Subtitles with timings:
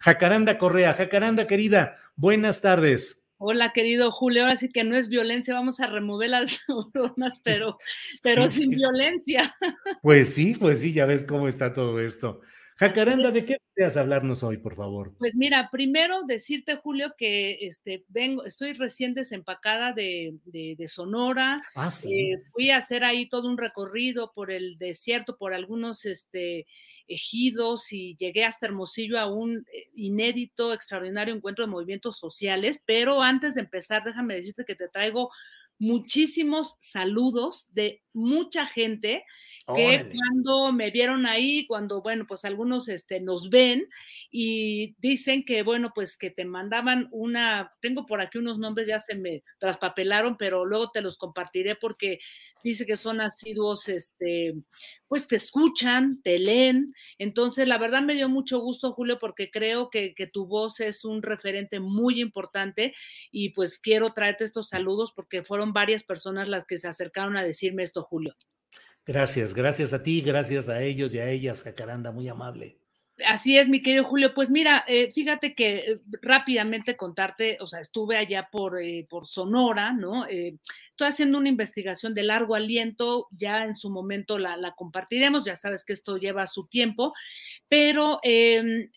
[0.00, 3.24] Jacaranda Correa, Jacaranda querida, buenas tardes.
[3.40, 4.42] Hola, querido Julio.
[4.42, 7.78] Ahora sí que no es violencia, vamos a remover las neuronas, pero,
[8.22, 9.54] pero sin violencia.
[10.02, 12.40] Pues sí, pues sí, ya ves cómo está todo esto.
[12.78, 15.12] Jacaranda, ¿de qué deseas hablarnos hoy, por favor?
[15.18, 21.60] Pues mira, primero decirte, Julio, que este, vengo, estoy recién desempacada de, de, de Sonora.
[21.74, 22.30] Ah, sí.
[22.30, 26.68] Eh, fui a hacer ahí todo un recorrido por el desierto, por algunos este,
[27.08, 32.80] ejidos y llegué hasta Hermosillo a un eh, inédito, extraordinario encuentro de movimientos sociales.
[32.86, 35.30] Pero antes de empezar, déjame decirte que te traigo
[35.80, 39.24] muchísimos saludos de mucha gente
[39.74, 40.12] que Órale.
[40.14, 43.88] cuando me vieron ahí, cuando, bueno, pues algunos este, nos ven
[44.30, 48.98] y dicen que, bueno, pues que te mandaban una, tengo por aquí unos nombres, ya
[48.98, 52.18] se me traspapelaron, pero luego te los compartiré porque
[52.62, 54.54] dice que son asiduos, este,
[55.06, 56.94] pues te escuchan, te leen.
[57.18, 61.04] Entonces, la verdad me dio mucho gusto, Julio, porque creo que, que tu voz es
[61.04, 62.94] un referente muy importante
[63.30, 67.44] y pues quiero traerte estos saludos porque fueron varias personas las que se acercaron a
[67.44, 68.34] decirme esto, Julio.
[69.08, 72.76] Gracias, gracias a ti, gracias a ellos y a ellas, Jacaranda, muy amable.
[73.26, 74.34] Así es, mi querido Julio.
[74.34, 79.26] Pues mira, eh, fíjate que eh, rápidamente contarte, o sea, estuve allá por, eh, por
[79.26, 80.26] Sonora, ¿no?
[80.26, 85.56] Estoy haciendo una investigación de largo aliento, ya en su momento la, la compartiremos, ya
[85.56, 87.14] sabes que esto lleva su tiempo,
[87.66, 88.88] pero em,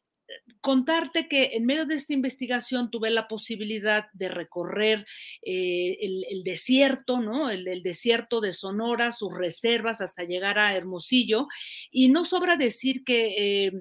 [0.62, 5.06] contarte que en medio de esta investigación tuve la posibilidad de recorrer
[5.42, 7.50] eh, el, desierto, ¿no?
[7.50, 11.47] El, el, desierto de Sonora, sus reservas hasta llegar a Hermosillo.
[11.90, 13.72] Y no sobra decir que, eh,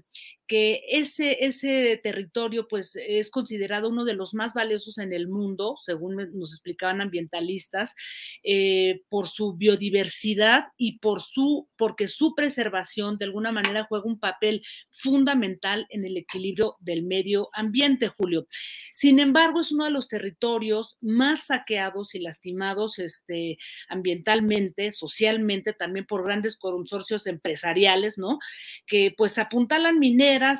[0.50, 5.77] que ese, ese territorio pues es considerado uno de los más valiosos en el mundo,
[5.81, 7.94] según nos explicaban ambientalistas,
[8.43, 14.19] eh, por su biodiversidad y por su, porque su preservación de alguna manera juega un
[14.19, 18.49] papel fundamental en el equilibrio del medio ambiente, Julio.
[18.93, 23.56] Sin embargo, es uno de los territorios más saqueados y lastimados este,
[23.89, 28.41] ambientalmente, socialmente, también por grandes consorcios empresariales, ¿no?
[28.84, 30.00] Que pues apuntalan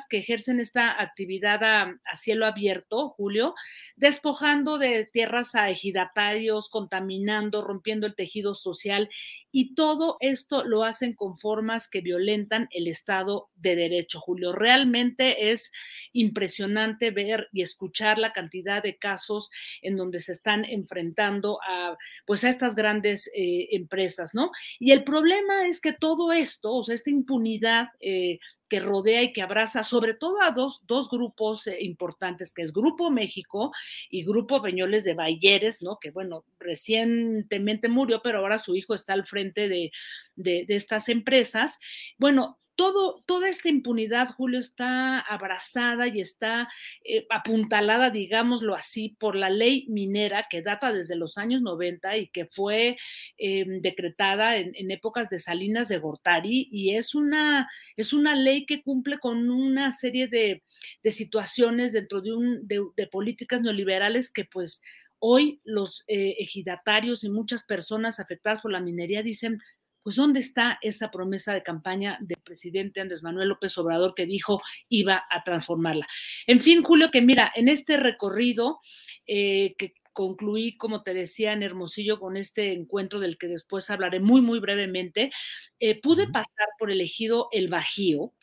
[0.09, 3.55] que ejercen esta actividad a, a, cielo abierto, Julio,
[3.95, 9.09] despojando de tierras a ejidatarios, contaminando, rompiendo el tejido social
[9.51, 14.53] y todo esto lo hacen con formas que violentan el Estado de Derecho, Julio.
[14.53, 15.71] Realmente es
[16.13, 22.43] impresionante ver y escuchar la cantidad de casos en donde se están enfrentando a, pues,
[22.43, 24.51] a estas grandes eh, empresas, ¿no?
[24.79, 28.39] Y el problema es que todo esto, o sea, esta impunidad eh,
[28.71, 32.71] que rodea y que abraza sobre todo a dos, dos grupos eh, importantes, que es
[32.71, 33.73] Grupo México
[34.09, 35.99] y Grupo Peñoles de Bayeres, ¿no?
[35.99, 39.91] Que bueno, recientemente murió, pero ahora su hijo está al frente de,
[40.35, 41.79] de estas empresas.
[42.17, 46.67] Bueno, todo, toda esta impunidad, Julio, está abrazada y está
[47.03, 52.27] eh, apuntalada, digámoslo así, por la ley minera que data desde los años 90 y
[52.27, 52.97] que fue
[53.37, 58.81] eh, decretada en, épocas de Salinas de Gortari y es una, es una ley que
[58.81, 60.63] cumple con una serie de,
[61.03, 64.81] de situaciones dentro de, un, de, de políticas neoliberales que pues
[65.21, 69.59] hoy los eh, ejidatarios y muchas personas afectadas por la minería dicen,
[70.03, 74.61] pues ¿dónde está esa promesa de campaña del presidente Andrés Manuel López Obrador que dijo
[74.89, 76.07] iba a transformarla?
[76.47, 78.79] En fin, Julio, que mira, en este recorrido
[79.27, 84.19] eh, que concluí, como te decía, en Hermosillo con este encuentro del que después hablaré
[84.19, 85.31] muy, muy brevemente,
[85.79, 88.33] eh, pude pasar por el ejido El Bajío,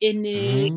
[0.00, 0.26] en...
[0.26, 0.70] Eh,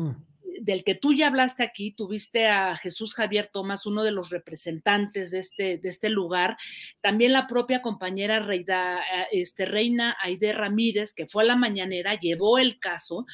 [0.66, 5.30] del que tú ya hablaste aquí, tuviste a Jesús Javier Tomás, uno de los representantes
[5.30, 6.56] de este, de este lugar,
[7.00, 12.58] también la propia compañera Reida, este, Reina Aide Ramírez, que fue a la mañanera, llevó
[12.58, 13.26] el caso,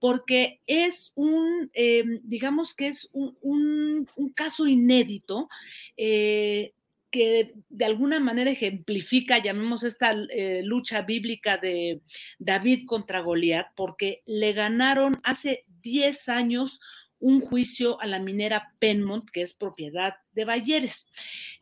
[0.00, 5.50] porque es un, eh, digamos que es un, un, caso inédito.
[5.94, 6.72] Eh,
[7.10, 12.02] que de alguna manera ejemplifica, llamemos esta eh, lucha bíblica de
[12.38, 16.80] David contra Goliat, porque le ganaron hace 10 años
[17.18, 21.08] un juicio a la minera Penmont, que es propiedad de Bayeres.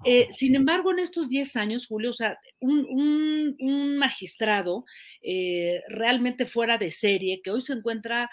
[0.04, 4.84] Eh, sin embargo, en estos 10 años, Julio, o sea, un, magistrado
[5.22, 8.30] eh, realmente fuera de serie, que hoy se encuentra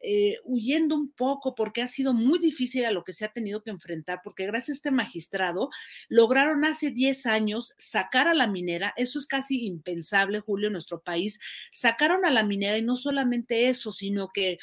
[0.00, 3.62] eh, huyendo un poco porque ha sido muy difícil a lo que se ha tenido
[3.62, 5.68] que enfrentar, porque gracias a este magistrado
[6.08, 11.02] lograron hace 10 años sacar a la minera, eso es casi impensable, Julio, en nuestro
[11.02, 11.38] país,
[11.70, 14.58] sacaron a la minera y no solamente eso, sino que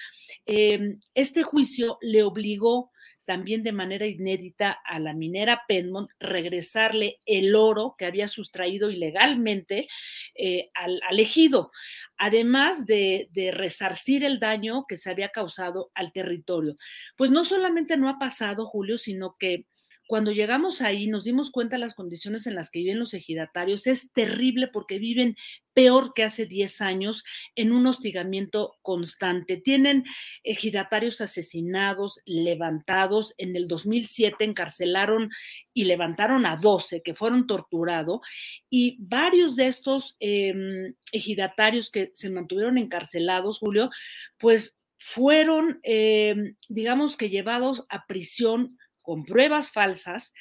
[1.13, 2.91] este juicio le obligó
[3.29, 9.87] también de manera inédita a la minera Penmont regresarle el oro que había sustraído ilegalmente
[10.33, 11.69] eh, al, ejido,
[12.17, 16.75] además de, de, resarcir el daño que se había causado al territorio.
[17.15, 19.67] Pues no solamente no ha pasado, Julio, sino que
[20.09, 23.85] cuando llegamos ahí nos dimos cuenta de las condiciones en las que viven los ejidatarios.
[23.85, 25.35] Es terrible porque viven
[25.71, 27.23] peor que hace 10 años
[27.53, 29.57] en un hostigamiento constante.
[29.57, 30.05] Tienen
[30.43, 33.35] ejidatarios asesinados, levantados.
[33.37, 35.29] En el 2007 encarcelaron
[35.75, 38.21] y levantaron a 12 que fueron torturados
[38.67, 43.91] y varios de estos em, ejidatarios que se mantuvieron encarcelados, Julio,
[44.39, 48.75] pues fueron, em, digamos que llevados a prisión
[49.09, 50.35] con pruebas falsas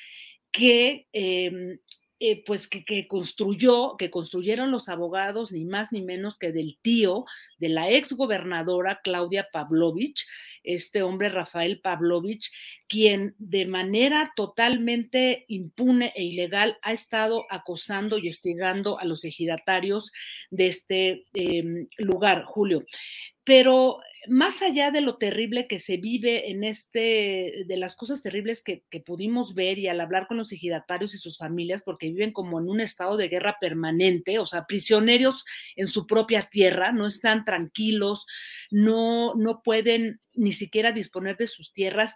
[0.53, 1.79] que, em,
[2.21, 7.25] eh, pues que, construyó, que construyeron los abogados, ni más ni menos que del tío
[7.57, 10.27] de la ex gobernadora Claudia Pavlovich,
[10.65, 12.51] este hombre Rafael Pavlovich,
[12.89, 20.13] quien de manera totalmente impune e ilegal ha estado acosando y hostigando a los ejidatarios
[20.51, 22.85] de este em, lugar, Julio.
[23.45, 28.63] Pero más allá de lo terrible que se vive en este, de las cosas terribles
[28.63, 32.59] que, pudimos ver y al hablar con los ejidatarios y sus familias, porque viven como
[32.59, 35.45] en un estado de guerra permanente, o sea, prisioneros
[35.77, 38.27] en su propia tierra, no están tranquilos,
[38.71, 42.15] no, no pueden ni siquiera disponer de sus tierras.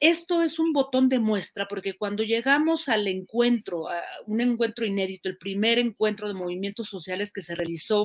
[0.00, 5.28] Esto es un botón de muestra porque cuando llegamos al encuentro, a un encuentro inédito,
[5.28, 8.04] el primer encuentro de movimientos sociales que se realizó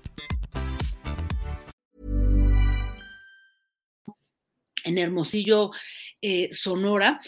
[4.83, 5.71] en Hermosillo,
[6.21, 7.19] eh, Sonora,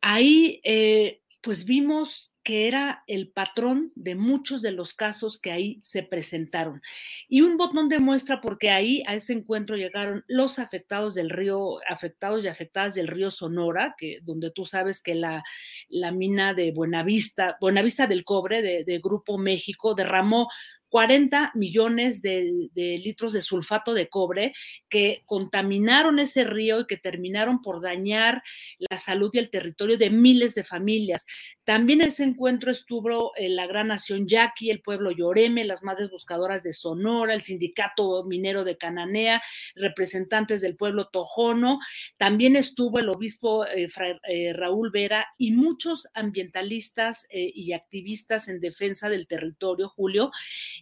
[0.00, 5.78] ahí eh, pues vimos que era el patrón de muchos de los casos que ahí
[5.80, 6.82] se presentaron.
[7.28, 11.78] Y un botón de muestra porque ahí a ese encuentro llegaron los afectados del río,
[11.88, 15.44] afectados y afectadas del río Sonora, que donde tú sabes que la,
[15.88, 20.48] la mina de Buenavista, Buenavista del Cobre de, de Grupo México derramó
[20.96, 24.54] 40 millones de, litros de sulfato de cobre
[24.88, 28.42] que contaminaron ese río y que terminaron por dañar
[28.78, 31.26] la salud y el territorio de miles de familias.
[31.64, 36.10] También en ese encuentro estuvo eh, la gran nación Yaqui, el pueblo Lloreme, las madres
[36.10, 39.42] buscadoras de Sonora, el sindicato minero de Cananea,
[39.74, 41.78] representantes del pueblo Tojono.
[42.16, 43.86] También estuvo el obispo eh,
[44.30, 50.30] eh, Raúl Vera y muchos ambientalistas y activistas en defensa del territorio, Julio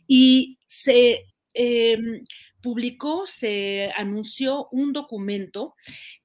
[0.06, 2.24] y se em,
[2.60, 5.74] publicó, se anunció un documento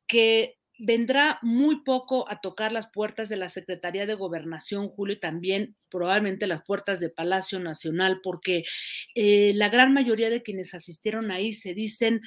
[0.07, 5.19] que vendrá muy poco a tocar las puertas de la Secretaría de Gobernación, Julio, y
[5.19, 8.63] también probablemente las puertas de Palacio Nacional, porque
[9.13, 12.21] eh, la gran mayoría de quienes asistieron ahí se dicen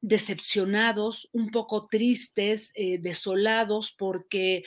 [0.00, 4.64] decepcionados, un poco tristes, eh, desolados, porque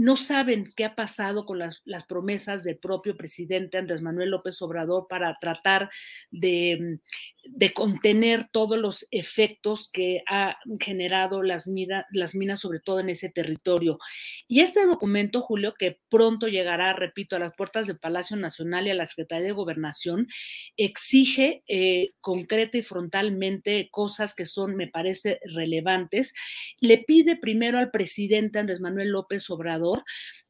[0.00, 5.06] no saben qué ha pasado con las, promesas del propio presidente Andrés Manuel López Obrador
[5.10, 5.90] para tratar
[6.30, 7.00] de
[7.44, 11.68] de contener todos los efectos que ha generado las,
[12.10, 13.98] las minas, sobre todo en ese territorio.
[14.46, 18.90] Y este documento, Julio, que pronto llegará, repito, a las puertas del Palacio Nacional y
[18.90, 20.28] a la Secretaría de Gobernación,
[20.76, 26.34] exige eh, concreta y frontalmente cosas que son, me parece, relevantes.
[26.78, 29.89] Le pide primero al presidente Andrés Manuel López Obrador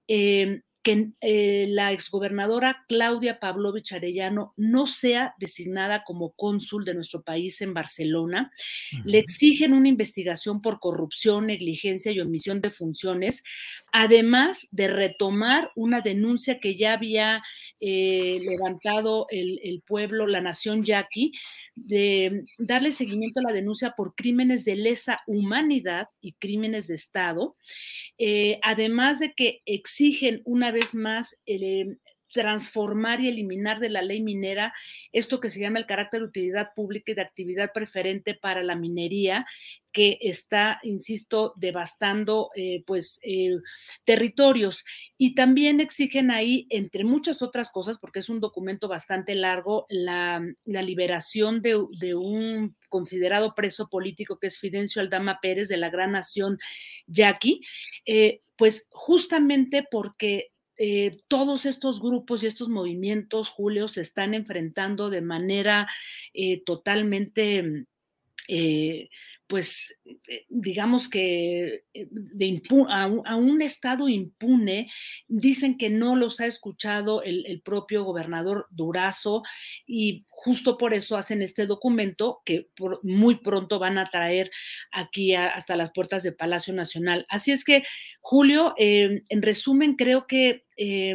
[0.08, 7.22] eh, que eh, la exgobernadora Claudia Pavlovich Arellano no sea designada como cónsul de nuestro
[7.22, 8.50] país en Barcelona.
[9.04, 13.42] Le exigen una investigación por corrupción, negligencia y omisión de funciones,
[13.92, 17.42] además de retomar una denuncia que ya había
[17.80, 21.32] eh, levantado el, pueblo, la nación yaqui,
[21.74, 27.54] de darle seguimiento a la denuncia por crímenes de lesa humanidad y crímenes de Estado,
[28.18, 31.98] eh, además de que exigen una vez más el,
[32.32, 34.72] transformar y eliminar de la ley minera
[35.12, 38.76] esto que se llama el carácter de utilidad pública y de actividad preferente para la
[38.76, 39.46] minería,
[39.92, 43.56] que está, insisto, devastando eh, pues eh,
[44.04, 44.84] territorios.
[45.18, 50.42] Y también exigen ahí, entre muchas otras cosas, porque es un documento bastante largo, la,
[50.64, 56.12] liberación de, de, un considerado preso político que es Fidencio Aldama Pérez de la gran
[56.12, 56.58] nación
[57.06, 57.60] yaqui,
[58.06, 65.10] eh, pues justamente porque eh, todos estos grupos y estos movimientos, Julio, se están enfrentando
[65.10, 65.86] de manera
[66.32, 67.84] eh, totalmente,
[68.48, 69.10] eh,
[69.46, 69.98] pues,
[70.48, 74.90] digamos que de a, un Estado impune,
[75.28, 79.42] dicen que no los ha escuchado el, el propio gobernador Durazo
[79.86, 82.70] y justo por eso hacen este documento que
[83.02, 84.50] muy pronto van a traer
[84.92, 87.26] aquí hasta las puertas del Palacio Nacional.
[87.28, 87.82] Así es que,
[88.22, 91.14] Julio, en resumen, creo que eh,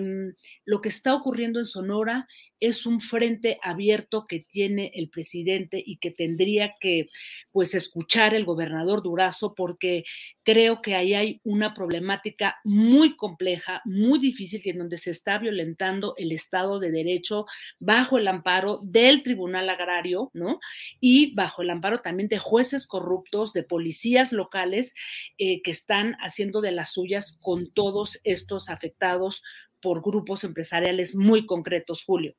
[0.64, 2.28] lo que está ocurriendo en Sonora
[2.60, 7.10] es un frente abierto que tiene el presidente y que tendría que
[7.52, 10.04] pues escuchar el gobernador Durazo porque
[10.44, 15.38] creo que ahí hay una problemática muy compleja, muy difícil y en donde se está
[15.38, 17.46] violentando el Estado de Derecho
[17.80, 20.60] bajo el amparo del Tribunal Agrario, ¿no?
[21.00, 24.94] Y bajo el amparo también de jueces corruptos, de policías locales
[25.38, 29.44] eh, que están haciendo de las suyas con todos estos afectados
[29.86, 32.34] por grupos empresariales muy concretos, Julio.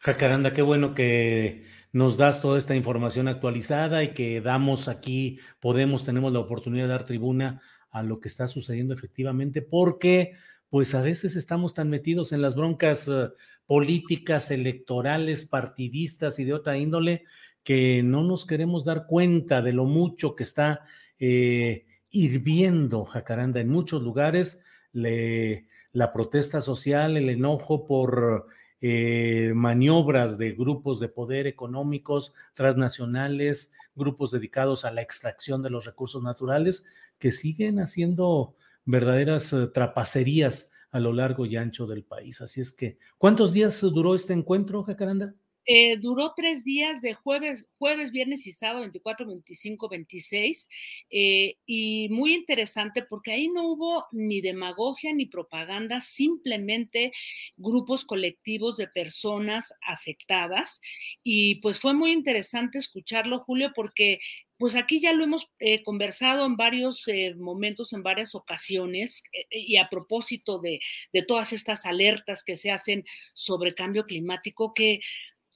[0.00, 6.04] Jacaranda, qué bueno que nos das toda esta información actualizada y que damos aquí, podemos,
[6.04, 7.62] tenemos la oportunidad de dar tribuna
[7.92, 10.32] a lo que está sucediendo efectivamente, porque
[10.68, 13.30] pues a veces estamos tan metidos en las broncas uh,
[13.64, 17.22] políticas, electorales, partidistas y de otra índole,
[17.62, 20.80] que no nos queremos dar cuenta de lo mucho que está
[21.20, 28.46] eh, hirviendo Jacaranda en muchos lugares, le, la protesta social, el enojo por
[28.80, 35.84] eh, maniobras de grupos de poder económicos transnacionales, grupos dedicados a la extracción de los
[35.86, 36.86] recursos naturales,
[37.18, 42.40] que siguen haciendo verdaderas eh, trapacerías a lo largo y ancho del país.
[42.42, 45.34] Así es que, ¿cuántos días duró este encuentro, Jacaranda?
[45.70, 50.66] Eh, duró tres días de jueves, jueves, viernes y sábado, 24, 25, 26,
[51.10, 57.12] eh, y muy interesante porque ahí no hubo ni demagogia ni propaganda, simplemente
[57.58, 60.80] grupos colectivos de personas afectadas.
[61.22, 64.20] Y pues fue muy interesante escucharlo, Julio, porque
[64.56, 69.76] pues aquí ya lo hemos eh, conversado en varios eh, momentos, en varias ocasiones, y
[69.76, 70.80] a propósito de,
[71.12, 75.00] de, todas estas alertas que se hacen sobre cambio climático, que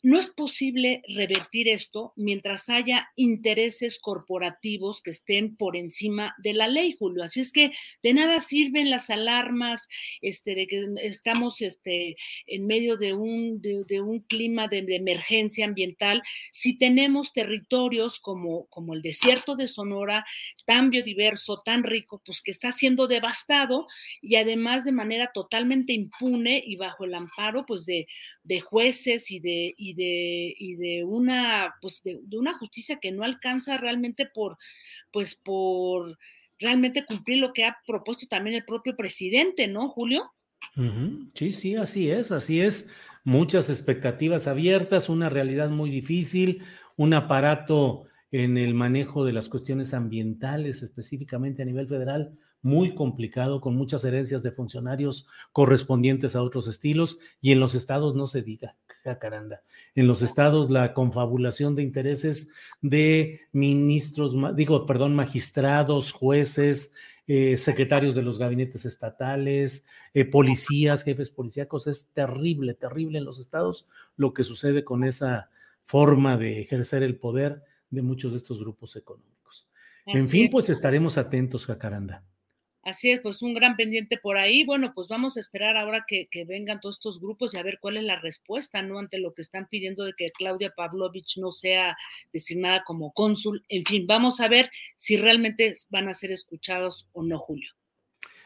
[0.02, 6.66] no es posible revertir esto mientras haya intereses corporativos que estén por encima de la
[6.66, 7.23] ley, Julio.
[7.23, 7.71] Así es que
[8.02, 9.88] de nada sirven las alarmas
[10.21, 12.16] este, de que estamos este,
[12.49, 18.94] en medio de un, de, un clima de, emergencia ambiental si tenemos territorios como, como
[18.94, 20.26] el desierto de Sonora,
[20.66, 23.87] tan biodiverso, tan rico, pues que está siendo devastado
[24.21, 28.09] y además de manera totalmente impune y bajo el amparo pues de,
[28.42, 29.75] de jueces y de...
[29.94, 34.58] de, y de una, pues de, una justicia que no alcanza realmente por,
[35.11, 36.18] pues por
[36.58, 40.32] realmente cumplir lo que ha propuesto también el propio presidente, ¿no, Julio?
[41.34, 42.90] Sí, sí, así es, así es.
[43.25, 46.62] Muchas expectativas abiertas, una realidad muy difícil,
[46.96, 53.61] un aparato en el manejo de las cuestiones ambientales, específicamente a nivel federal, muy complicado,
[53.61, 58.42] con muchas herencias de funcionarios correspondientes a otros estilos, y en los estados no se
[58.42, 58.76] diga.
[59.02, 59.62] Jacaranda.
[59.94, 66.94] En los estados, la confabulación de intereses de ministros, digo, perdón, magistrados, jueces,
[67.26, 73.38] eh, secretarios de los gabinetes estatales, eh, policías, jefes policíacos, es terrible, terrible en los
[73.38, 75.50] estados lo que sucede con esa
[75.85, 79.68] forma de ejercer el poder de muchos de estos grupos económicos.
[80.06, 82.25] en fin, pues estaremos atentos, Jacaranda.
[82.82, 84.64] Así es, pues un gran pendiente por ahí.
[84.64, 87.96] Bueno, pues vamos a esperar ahora que, vengan todos estos grupos y a ver cuál
[87.96, 88.98] es la respuesta, ¿no?
[88.98, 91.96] Ante lo que están pidiendo de que Claudia Pavlovich no sea
[92.32, 93.64] designada como cónsul.
[93.68, 97.70] En fin, vamos a ver si realmente van a ser escuchados o no, Julio.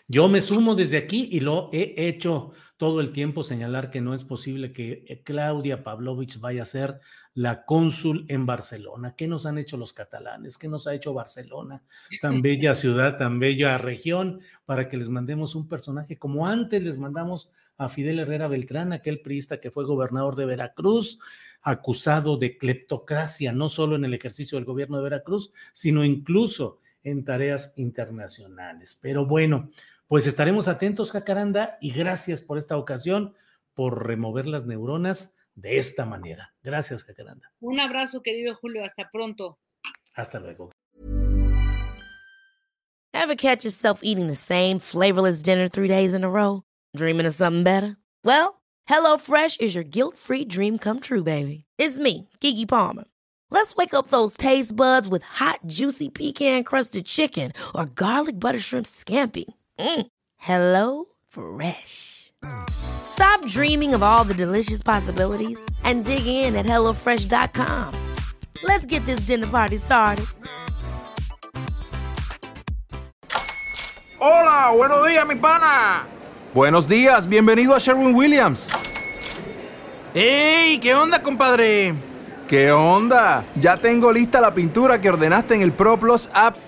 [0.09, 4.15] Yo me sumo desde aquí y lo he hecho todo el tiempo señalar que no
[4.15, 7.01] es posible que eh, Claudia Pavlovich vaya a ser
[7.37, 9.15] la cónsul en Barcelona.
[9.15, 10.57] ¿Qué nos han hecho los catalanes?
[10.57, 11.83] ¿Qué nos ha hecho Barcelona?
[12.23, 16.97] Tan bella ciudad, tan bella región, para que les mandemos un personaje como antes les
[16.97, 21.19] mandamos a Fidel Herrera Beltrán, aquel priista que fue gobernador de Veracruz,
[21.61, 27.23] acusado de cleptocracia, no solo en el ejercicio del gobierno de Veracruz, sino incluso en
[27.23, 28.99] tareas internacionales.
[29.03, 29.69] Pero bueno,
[30.09, 33.35] pues estaremos atentos, Jacaranda, y gracias por esta ocasión,
[33.75, 36.53] por remover las neuronas de esta manera.
[36.63, 37.51] Gracias, Jacaranda.
[37.61, 38.85] Un abrazo, querido Julio.
[38.85, 39.59] Hasta pronto.
[40.15, 40.71] Hasta luego.
[43.13, 46.63] Ever catch yourself eating the same flavorless dinner three days in a row?
[46.95, 47.97] Dreaming of something better?
[48.25, 51.65] Well, HelloFresh is your guilt-free dream come true, baby.
[51.79, 53.05] It's me, Kiki Palmer.
[53.51, 58.87] Let's wake up those taste buds with hot, juicy pecan-crusted chicken or garlic butter shrimp
[58.87, 59.45] scampi.
[59.79, 60.07] Mm.
[60.37, 62.26] Hello Fresh.
[63.09, 67.95] Stop dreaming of all the delicious possibilities and dig in at HelloFresh.com.
[68.63, 70.27] Let's get this dinner party started.
[74.19, 76.07] Hola, buenos días, mi pana.
[76.55, 78.69] Buenos días, bienvenido a Sherwin Williams.
[80.15, 80.79] ¡Ey!
[80.79, 81.95] ¿Qué onda, compadre?
[82.49, 83.45] ¿Qué onda?
[83.57, 86.57] Ya tengo lista la pintura que ordenaste en el ProPlus app.